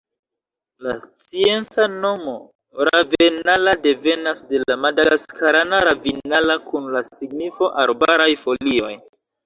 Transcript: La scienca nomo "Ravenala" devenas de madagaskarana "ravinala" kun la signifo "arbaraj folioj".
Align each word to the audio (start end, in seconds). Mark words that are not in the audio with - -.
La 0.85 0.93
scienca 1.01 1.85
nomo 2.05 2.33
"Ravenala" 2.89 3.75
devenas 3.85 4.43
de 4.55 4.81
madagaskarana 4.89 5.85
"ravinala" 5.93 6.61
kun 6.73 6.93
la 6.99 7.07
signifo 7.15 7.75
"arbaraj 7.87 8.31
folioj". 8.47 8.95